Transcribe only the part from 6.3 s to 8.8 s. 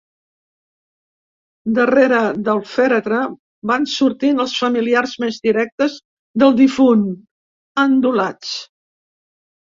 del difunt, endolats.